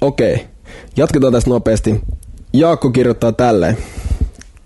Okei, 0.00 0.34
okay. 0.34 0.46
jatketaan 0.96 1.32
tästä 1.32 1.50
nopeasti. 1.50 2.00
Jaakko 2.52 2.90
kirjoittaa 2.90 3.32
tälleen. 3.32 3.78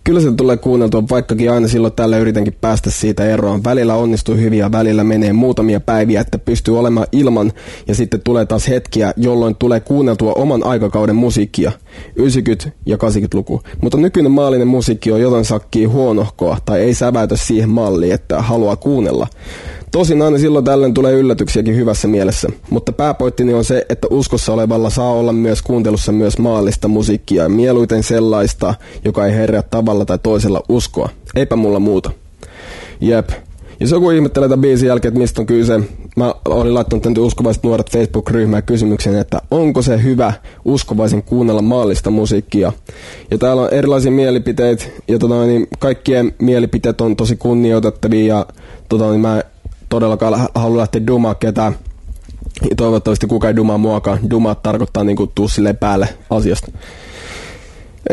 Kyllä 0.04 0.20
se 0.20 0.32
tulee 0.32 0.56
kuunneltua, 0.56 1.02
vaikkakin 1.10 1.52
aina 1.52 1.68
silloin 1.68 1.92
tällä 1.92 2.18
yritänkin 2.18 2.56
päästä 2.60 2.90
siitä 2.90 3.24
eroon. 3.24 3.64
Välillä 3.64 3.94
onnistuu 3.94 4.34
hyvin 4.36 4.58
ja 4.58 4.72
välillä 4.72 5.04
menee 5.04 5.32
muutamia 5.32 5.80
päiviä, 5.80 6.20
että 6.20 6.38
pystyy 6.38 6.78
olemaan 6.78 7.06
ilman 7.12 7.52
ja 7.88 7.94
sitten 7.94 8.20
tulee 8.24 8.46
taas 8.46 8.68
hetkiä, 8.68 9.12
jolloin 9.16 9.56
tulee 9.56 9.80
kuunneltua 9.80 10.32
oman 10.32 10.66
aikakauden 10.66 11.16
musiikkia. 11.16 11.72
90 12.16 12.70
ja 12.86 12.96
80-luku. 12.96 13.62
Mutta 13.82 13.98
nykyinen 13.98 14.32
maallinen 14.32 14.68
musiikki 14.68 15.12
on 15.12 15.20
jotain 15.20 15.44
sakkia 15.44 15.88
huonohkoa 15.88 16.58
tai 16.64 16.80
ei 16.80 16.94
säväytä 16.94 17.36
siihen 17.36 17.68
malliin, 17.68 18.14
että 18.14 18.42
haluaa 18.42 18.76
kuunnella. 18.76 19.26
Tosin 19.92 20.22
aina 20.22 20.38
silloin 20.38 20.64
tällöin 20.64 20.94
tulee 20.94 21.12
yllätyksiäkin 21.12 21.76
hyvässä 21.76 22.08
mielessä, 22.08 22.48
mutta 22.70 22.92
pääpointtini 22.92 23.54
on 23.54 23.64
se, 23.64 23.86
että 23.88 24.06
uskossa 24.10 24.52
olevalla 24.52 24.90
saa 24.90 25.10
olla 25.10 25.32
myös 25.32 25.62
kuuntelussa 25.62 26.12
myös 26.12 26.38
maallista 26.38 26.88
musiikkia, 26.88 27.48
mieluiten 27.48 28.02
sellaista, 28.02 28.74
joka 29.04 29.26
ei 29.26 29.32
herää 29.32 29.62
tavalla 29.62 30.04
tai 30.04 30.18
toisella 30.22 30.62
uskoa. 30.68 31.08
Eipä 31.36 31.56
mulla 31.56 31.80
muuta. 31.80 32.10
Jep. 33.00 33.30
Jos 33.80 33.90
joku 33.90 34.10
ihmettelee 34.10 34.48
tämän 34.48 34.60
biisin 34.60 34.88
jälkeen, 34.88 35.10
että 35.10 35.20
mistä 35.20 35.42
on 35.42 35.46
kyse, 35.46 35.80
mä 36.16 36.34
olin 36.44 36.74
laittanut 36.74 37.02
tämän 37.02 37.18
uskovaiset 37.18 37.62
nuoret 37.62 37.90
Facebook-ryhmään 37.90 38.62
kysymyksen, 38.62 39.18
että 39.18 39.40
onko 39.50 39.82
se 39.82 40.02
hyvä 40.02 40.32
uskovaisen 40.64 41.22
kuunnella 41.22 41.62
maallista 41.62 42.10
musiikkia. 42.10 42.72
Ja 43.30 43.38
täällä 43.38 43.62
on 43.62 43.68
erilaisia 43.72 44.12
mielipiteitä, 44.12 44.84
ja 45.08 45.18
tota, 45.18 45.46
niin 45.46 45.66
kaikkien 45.78 46.34
mielipiteet 46.38 47.00
on 47.00 47.16
tosi 47.16 47.36
kunnioitettavia, 47.36 48.36
ja 48.36 48.46
tota, 48.88 49.10
niin 49.10 49.20
mä 49.20 49.42
todellakaan 49.92 50.48
halua 50.54 50.78
lähteä 50.78 51.06
dumaa 51.06 51.34
ketään. 51.34 51.76
Ja 52.70 52.76
toivottavasti 52.76 53.26
kukaan 53.26 53.48
ei 53.50 53.56
dumaa 53.56 53.78
muakaan. 53.78 54.30
Dumaa 54.30 54.54
tarkoittaa 54.54 55.04
niinku 55.04 55.26
tuu 55.26 55.48
silleen 55.48 55.76
päälle 55.76 56.08
asiasta. 56.30 56.72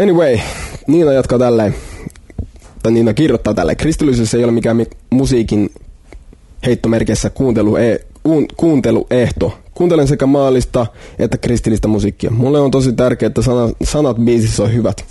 Anyway, 0.03 0.37
Niina 0.87 1.13
jatkaa 1.13 1.39
tälleen. 1.39 1.75
Tai 2.83 2.91
Niina 2.91 3.13
kirjoittaa 3.13 3.53
tälleen. 3.53 3.77
Kristillisyys 3.77 4.33
ei 4.33 4.43
ole 4.43 4.51
mikään 4.51 4.75
mi- 4.77 4.87
musiikin 5.09 5.69
heittomerkeissä 6.65 7.29
kuuntelu, 7.29 7.75
e- 7.75 7.99
un- 8.25 8.47
kuunteluehto. 8.57 9.57
Kuuntelen 9.73 10.07
sekä 10.07 10.25
maallista 10.25 10.85
että 11.19 11.37
kristillistä 11.37 11.87
musiikkia. 11.87 12.31
Mulle 12.31 12.59
on 12.59 12.71
tosi 12.71 12.93
tärkeää, 12.93 13.27
että 13.27 13.41
sana- 13.41 13.73
sanat 13.83 14.17
biisissä 14.17 14.63
on 14.63 14.73
hyvät. 14.73 15.05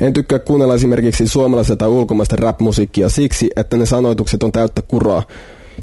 En 0.00 0.12
tykkää 0.12 0.38
kuunnella 0.38 0.74
esimerkiksi 0.74 1.28
suomalaista 1.28 1.76
tai 1.76 1.88
ulkomaista 1.88 2.36
rap-musiikkia 2.36 3.08
siksi, 3.08 3.50
että 3.56 3.76
ne 3.76 3.86
sanoitukset 3.86 4.42
on 4.42 4.52
täyttä 4.52 4.82
kuraa 4.82 5.22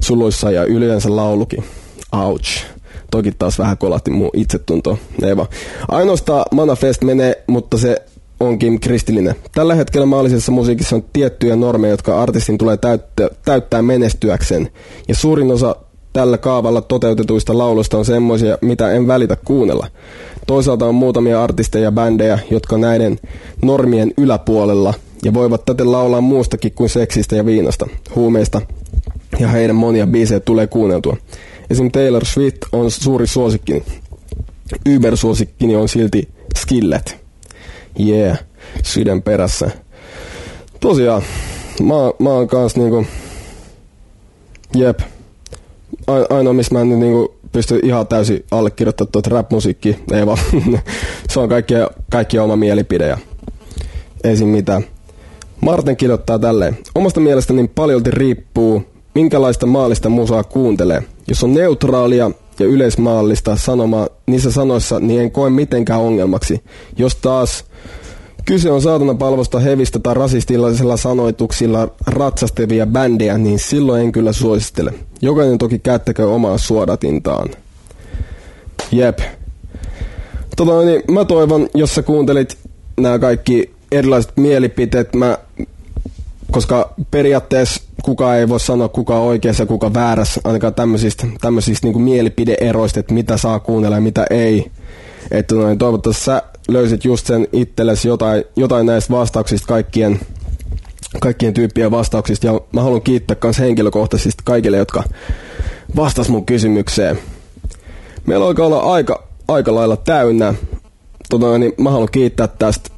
suluissa 0.02 0.52
ja 0.52 0.64
yleensä 0.64 1.16
laulukin. 1.16 1.64
Ouch. 2.12 2.66
Toki 3.12 3.32
taas 3.32 3.60
vähän 3.60 3.78
kolahti 3.78 4.12
mun 4.12 4.30
itsetunto. 4.34 4.98
Eva. 5.24 5.46
Ainoastaan 5.88 6.46
Manafest 6.52 7.02
menee, 7.04 7.44
mutta 7.48 7.78
se 7.78 8.02
onkin 8.40 8.80
kristillinen. 8.80 9.36
Tällä 9.56 9.76
hetkellä 9.76 10.06
maallisessa 10.06 10.52
musiikissa 10.52 10.96
on 10.96 11.04
tiettyjä 11.14 11.56
normeja, 11.56 11.94
jotka 11.94 12.22
artistin 12.22 12.58
tulee 12.58 12.78
täyttää, 12.78 13.28
täyttää 13.46 13.82
menestyäkseen. 13.82 14.70
Ja 15.08 15.16
suurin 15.16 15.52
osa 15.52 15.76
tällä 16.14 16.38
kaavalla 16.38 16.82
toteutetuista 16.82 17.58
laulusta 17.58 17.98
on 17.98 18.06
semmoisia, 18.06 18.58
mitä 18.62 18.92
en 18.92 19.08
välitä 19.08 19.38
kuunnella. 19.46 19.88
Toisaalta 20.48 20.86
on 20.86 20.96
muutamia 20.96 21.44
artisteja 21.44 21.84
ja 21.84 21.92
bändejä, 21.92 22.40
jotka 22.52 22.78
näiden 22.78 23.20
normien 23.62 24.14
yläpuolella 24.18 24.94
ja 25.24 25.34
voivat 25.34 25.66
täten 25.66 25.92
laulaa 25.92 26.22
muustakin 26.22 26.72
kuin 26.72 26.90
seksistä 26.90 27.36
ja 27.36 27.46
viinasta, 27.46 27.88
huumeista 28.16 28.62
ja 29.40 29.48
heidän 29.48 29.76
monia 29.76 30.08
biisejä 30.08 30.40
tulee 30.40 30.68
kuunneltua. 30.68 31.18
Esim. 31.70 31.92
Taylor 31.92 32.26
Swift 32.26 32.58
on 32.72 32.92
suuri 32.92 33.28
suosikkini. 33.28 33.84
Uber-suosikkini 34.90 35.76
on 35.76 35.90
silti 35.90 36.30
Skillet. 36.58 37.18
Yeah, 38.00 38.40
sydän 38.84 39.22
perässä. 39.22 39.72
Tosiaan, 40.80 41.22
mä, 41.82 41.94
mä 42.20 42.30
oon 42.30 42.48
kans 42.48 42.76
niinku... 42.76 43.06
Jep. 44.76 45.00
Ainoa, 46.30 46.54
missä 46.54 46.74
mä 46.74 46.82
en 46.82 47.00
niinku 47.00 47.36
pysty 47.52 47.80
ihan 47.84 48.08
täysin 48.08 48.46
allekirjoittamaan 48.52 49.12
tuota 49.12 49.30
rap-musiikki. 49.30 50.00
Ei 50.12 50.26
vaan. 50.26 50.38
se 51.30 51.40
on 51.40 51.50
kaikki, 51.50 51.74
kaikki 52.12 52.40
oma 52.40 52.56
mielipide 52.56 53.08
ja 53.08 53.18
ei 54.24 54.38
siinä 54.38 54.52
mitään. 54.52 54.84
Martin 55.62 55.98
kirjoittaa 55.98 56.40
tälleen. 56.40 56.78
Omasta 56.96 57.20
mielestäni 57.20 57.68
paljolti 57.68 58.12
riippuu, 58.12 58.84
minkälaista 59.16 59.66
maallista 59.66 60.10
musaa 60.10 60.44
kuuntelee. 60.44 61.04
Jos 61.28 61.44
on 61.44 61.54
neutraalia 61.54 62.32
ja 62.60 62.66
yleismaallista 62.66 63.56
sanomaa 63.56 64.08
niissä 64.26 64.52
sanoissa, 64.52 65.00
niin 65.00 65.22
en 65.22 65.32
koe 65.32 65.50
mitenkään 65.50 66.00
ongelmaksi. 66.00 66.64
Jos 66.98 67.16
taas 67.16 67.66
kyse 68.46 68.72
on 68.72 68.82
saatana 68.82 69.14
palvosta 69.14 69.60
hevistä 69.60 70.00
tai 70.00 70.14
rasistilaisilla 70.14 70.98
sanoituksilla 70.98 71.88
ratsastavia 72.08 72.86
bändejä, 72.86 73.38
niin 73.38 73.60
silloin 73.60 74.02
en 74.02 74.12
kyllä 74.12 74.34
suosittele. 74.34 74.94
Jokainen 75.22 75.58
toki 75.58 75.80
käyttäkö 75.80 76.30
omaa 76.30 76.58
suodatintaan. 76.58 77.50
Jep. 78.92 79.20
Tota, 80.56 80.82
niin 80.82 81.04
mä 81.12 81.26
toivon, 81.26 81.70
jos 81.74 81.96
sä 81.96 82.04
kuuntelit 82.04 82.58
nämä 83.00 83.20
kaikki 83.20 83.74
erilaiset 83.92 84.32
mielipiteet, 84.36 85.16
mä, 85.16 85.38
koska 86.52 86.94
periaatteessa 87.12 87.83
kuka 88.04 88.36
ei 88.36 88.50
voi 88.50 88.60
sanoa 88.60 88.90
kuka 88.90 89.16
on 89.16 89.28
oikeassa 89.28 89.64
ja 89.64 89.68
kuka 89.68 89.94
väärässä, 89.94 90.42
ainakaan 90.44 90.74
tämmöisistä, 90.74 91.28
tämmöisistä 91.42 91.88
niin 91.88 92.02
mielipideeroista, 92.02 93.00
että 93.00 93.14
mitä 93.14 93.38
saa 93.38 93.60
kuunnella 93.60 93.98
ja 93.98 94.02
mitä 94.02 94.26
ei. 94.30 94.72
Että 95.32 95.56
noin, 95.56 95.78
toivottavasti 95.78 96.24
sä 96.24 96.42
löysit 96.68 97.06
just 97.06 97.28
sen 97.28 97.48
itsellesi 97.54 98.08
jotain, 98.08 98.44
jotain 98.56 98.86
näistä 98.86 99.14
vastauksista 99.14 99.68
kaikkien, 99.68 100.20
kaikkien 101.20 101.54
tyyppien 101.54 101.92
vastauksista. 101.92 102.48
Ja 102.48 102.62
mä 102.72 102.82
haluan 102.82 103.02
kiittää 103.02 103.38
myös 103.44 103.60
henkilökohtaisesti 103.60 104.44
kaikille, 104.46 104.78
jotka 104.78 105.04
vastas 105.96 106.30
mun 106.30 106.46
kysymykseen. 106.46 107.20
Meillä 108.26 108.46
alkaa 108.46 108.66
olla 108.66 108.80
aika, 108.80 109.28
aika 109.48 109.76
lailla 109.76 109.98
täynnä. 109.98 110.54
Tota, 111.30 111.58
niin 111.58 111.74
mä 111.78 111.92
haluan 111.92 112.10
kiittää 112.12 112.48
tästä 112.48 112.90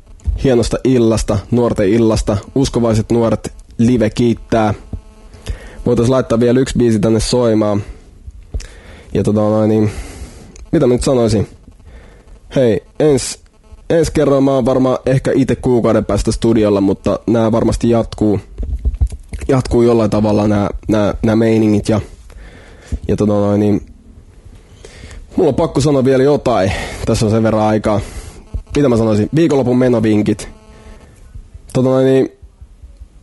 hienosta 0.43 0.77
illasta, 0.83 1.39
nuorten 1.51 1.89
illasta. 1.89 2.37
Uskovaiset 2.55 3.11
nuoret 3.11 3.53
live 3.77 4.09
kiittää. 4.09 4.73
Voitaisiin 5.85 6.13
laittaa 6.13 6.39
vielä 6.39 6.59
yksi 6.59 6.77
biisi 6.77 6.99
tänne 6.99 7.19
soimaan. 7.19 7.83
Ja 9.13 9.23
tota 9.23 9.39
noin, 9.39 9.69
niin, 9.69 9.91
mitä 10.71 10.87
mä 10.87 10.93
nyt 10.93 11.03
sanoisin? 11.03 11.47
Hei, 12.55 12.81
ens, 12.99 13.39
ensi 13.89 14.11
kerran 14.13 14.43
mä 14.43 14.51
oon 14.51 14.65
varmaan 14.65 14.97
ehkä 15.05 15.31
itse 15.35 15.55
kuukauden 15.55 16.05
päästä 16.05 16.31
studiolla, 16.31 16.81
mutta 16.81 17.19
nämä 17.27 17.51
varmasti 17.51 17.89
jatkuu, 17.89 18.39
jatkuu 19.47 19.81
jollain 19.81 20.09
tavalla 20.09 20.47
nämä, 20.47 20.69
nämä, 20.87 21.13
nämä 21.23 21.35
meiningit 21.35 21.89
ja, 21.89 22.01
ja 23.07 23.15
tota 23.15 23.33
noin, 23.33 23.59
niin, 23.59 23.85
mulla 25.35 25.49
on 25.49 25.55
pakko 25.55 25.81
sanoa 25.81 26.05
vielä 26.05 26.23
jotain. 26.23 26.71
Tässä 27.05 27.25
on 27.25 27.31
sen 27.31 27.43
verran 27.43 27.63
aikaa. 27.63 28.01
Mitä 28.75 28.89
mä 28.89 28.97
sanoisin? 28.97 29.29
Viikonlopun 29.35 29.77
menovinkit. 29.77 30.49
Tota 31.73 31.89
noin, 31.89 32.05
niin, 32.05 32.31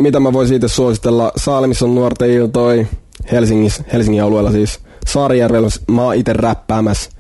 mitä 0.03 0.21
mä 0.21 0.33
voisin 0.33 0.57
itse 0.57 0.69
suositella? 0.69 1.33
Saalimissa 1.37 1.85
on 1.85 1.95
nuorten 1.95 2.31
iltoi, 2.31 2.87
Helsingissä, 3.33 3.85
Helsingin 3.93 4.23
alueella 4.23 4.53
siis. 4.53 4.81
Saarijärvellä 5.07 5.69
mä 5.91 6.03
oon 6.03 6.15
itse 6.15 6.33
räppäämässä. 6.33 7.11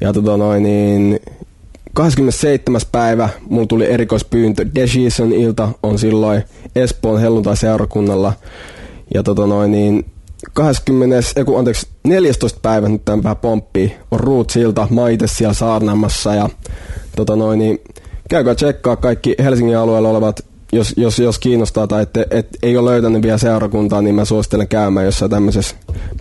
Ja 0.00 0.12
tota 0.12 0.36
noin, 0.36 0.62
niin 0.62 1.20
27. 1.94 2.80
päivä 2.92 3.28
mulla 3.50 3.66
tuli 3.66 3.90
erikoispyyntö. 3.90 4.66
Decision 4.74 5.32
ilta 5.32 5.68
on 5.82 5.98
silloin 5.98 6.42
Espoon 6.76 7.20
helluntai-seurakunnalla. 7.20 8.32
Ja 9.14 9.22
tota 9.22 9.46
noin, 9.46 9.72
niin 9.72 10.04
20, 10.52 11.28
eiku, 11.36 11.56
anteeksi, 11.56 11.86
14. 12.04 12.60
päivä, 12.62 12.88
nyt 12.88 13.04
tämän 13.04 13.22
vähän 13.22 13.36
pomppii, 13.36 13.96
on 14.10 14.20
Rootsilta. 14.20 14.88
Mä 14.90 15.08
itse 15.08 15.26
siellä 15.26 15.54
saarnaamassa 15.54 16.34
ja 16.34 16.48
tota 17.16 17.36
noin, 17.36 17.58
niin 17.58 17.78
käykää 18.30 18.54
tsekkaa 18.54 18.96
kaikki 18.96 19.34
Helsingin 19.38 19.78
alueella 19.78 20.08
olevat 20.08 20.44
jos, 20.72 20.94
jos, 20.96 21.18
jos 21.18 21.38
kiinnostaa 21.38 21.86
tai 21.86 22.02
et, 22.02 22.10
et, 22.30 22.48
ei 22.62 22.76
ole 22.76 22.90
löytänyt 22.90 23.22
vielä 23.22 23.38
seurakuntaa, 23.38 24.02
niin 24.02 24.14
mä 24.14 24.24
suosittelen 24.24 24.68
käymään 24.68 25.06
jossain 25.06 25.30
tämmöisessä 25.30 25.76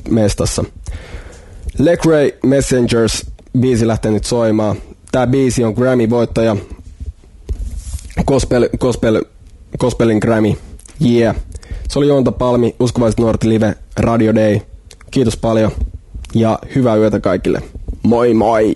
mestassa. 0.10 0.64
Lecrae 1.78 2.38
Messengers 2.44 3.26
biisi 3.60 3.88
lähtee 3.88 4.12
nyt 4.12 4.26
soimaan. 4.26 4.76
Tää 5.12 5.28
biisi 5.28 5.64
on 5.64 5.74
Grammy-voittaja. 5.74 6.58
Gospel, 8.28 8.70
gospel, 8.80 9.22
gospelin 9.80 10.18
Grammy. 10.20 10.54
Yeah. 11.06 11.36
Se 11.90 12.00
oli 12.00 12.08
Jonta 12.08 12.32
Palmi, 12.32 12.76
Uskovaiset 12.80 13.20
nuoret 13.20 13.44
live, 13.44 13.76
Radio 13.98 14.36
Day. 14.36 14.60
Kiitos 15.12 15.38
paljon 15.38 15.72
ja 16.34 16.60
hyvää 16.76 16.96
yötä 16.96 17.20
kaikille. 17.20 17.62
Moi 18.04 18.34
moi! 18.34 18.76